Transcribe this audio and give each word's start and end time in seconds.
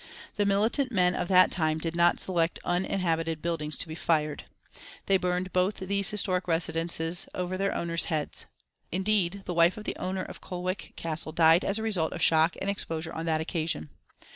The 0.35 0.47
militant 0.47 0.91
men 0.91 1.13
of 1.13 1.27
that 1.27 1.51
time 1.51 1.77
did 1.77 1.95
not 1.95 2.19
select 2.19 2.57
uninhabited 2.65 3.39
buildings 3.39 3.77
to 3.77 3.87
be 3.87 3.93
fired. 3.93 4.45
They 5.05 5.17
burned 5.17 5.53
both 5.53 5.75
these 5.75 6.09
historic 6.09 6.47
residences 6.47 7.29
over 7.35 7.55
their 7.55 7.75
owners' 7.75 8.05
heads. 8.05 8.47
Indeed, 8.91 9.43
the 9.45 9.53
wife 9.53 9.77
of 9.77 9.83
the 9.83 9.95
owner 9.97 10.23
of 10.23 10.41
Colwick 10.41 10.93
Castle 10.95 11.33
died 11.33 11.63
as 11.63 11.77
a 11.77 11.83
result 11.83 12.13
of 12.13 12.21
shock 12.23 12.55
and 12.59 12.67
exposure 12.67 13.13
on 13.13 13.27
that 13.27 13.41
occasion. 13.41 13.89